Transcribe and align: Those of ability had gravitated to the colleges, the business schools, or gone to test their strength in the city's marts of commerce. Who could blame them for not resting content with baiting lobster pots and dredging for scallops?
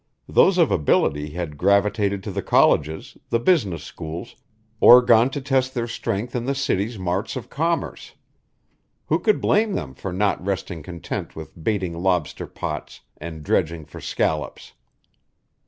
Those 0.27 0.57
of 0.57 0.71
ability 0.71 1.29
had 1.33 1.59
gravitated 1.59 2.23
to 2.23 2.31
the 2.31 2.41
colleges, 2.41 3.19
the 3.29 3.37
business 3.37 3.83
schools, 3.83 4.35
or 4.79 4.99
gone 5.03 5.29
to 5.29 5.39
test 5.39 5.75
their 5.75 5.85
strength 5.87 6.35
in 6.35 6.45
the 6.45 6.55
city's 6.55 6.97
marts 6.97 7.35
of 7.35 7.51
commerce. 7.51 8.15
Who 9.09 9.19
could 9.19 9.39
blame 9.39 9.73
them 9.73 9.93
for 9.93 10.11
not 10.11 10.43
resting 10.43 10.81
content 10.81 11.35
with 11.35 11.53
baiting 11.63 11.93
lobster 12.01 12.47
pots 12.47 13.01
and 13.17 13.43
dredging 13.43 13.85
for 13.85 14.01
scallops? 14.01 14.73